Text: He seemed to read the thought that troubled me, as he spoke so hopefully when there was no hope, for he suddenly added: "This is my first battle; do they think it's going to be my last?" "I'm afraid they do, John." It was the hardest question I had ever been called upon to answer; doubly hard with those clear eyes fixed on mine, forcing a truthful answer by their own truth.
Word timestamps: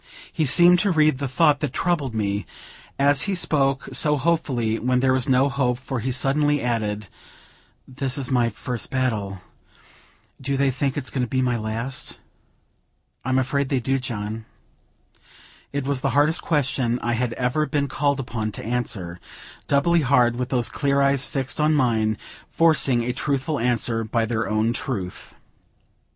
He 0.33 0.45
seemed 0.45 0.79
to 0.79 0.89
read 0.89 1.19
the 1.19 1.27
thought 1.27 1.59
that 1.59 1.73
troubled 1.73 2.15
me, 2.15 2.47
as 2.97 3.21
he 3.29 3.35
spoke 3.35 3.87
so 3.93 4.17
hopefully 4.17 4.79
when 4.79 4.99
there 4.99 5.13
was 5.13 5.29
no 5.29 5.47
hope, 5.47 5.77
for 5.77 5.99
he 5.99 6.11
suddenly 6.11 6.59
added: 6.59 7.07
"This 7.87 8.17
is 8.17 8.31
my 8.31 8.49
first 8.49 8.89
battle; 8.89 9.41
do 10.41 10.57
they 10.57 10.71
think 10.71 10.97
it's 10.97 11.11
going 11.11 11.21
to 11.21 11.27
be 11.27 11.39
my 11.43 11.55
last?" 11.55 12.17
"I'm 13.23 13.37
afraid 13.37 13.69
they 13.69 13.79
do, 13.79 13.99
John." 13.99 14.45
It 15.71 15.85
was 15.85 16.01
the 16.01 16.09
hardest 16.17 16.41
question 16.41 16.97
I 17.03 17.13
had 17.13 17.33
ever 17.33 17.67
been 17.67 17.87
called 17.87 18.19
upon 18.19 18.51
to 18.53 18.65
answer; 18.65 19.19
doubly 19.67 20.01
hard 20.01 20.35
with 20.35 20.49
those 20.49 20.69
clear 20.69 20.99
eyes 20.99 21.27
fixed 21.27 21.61
on 21.61 21.75
mine, 21.75 22.17
forcing 22.49 23.03
a 23.03 23.13
truthful 23.13 23.59
answer 23.59 24.03
by 24.03 24.25
their 24.25 24.49
own 24.49 24.73
truth. 24.73 25.35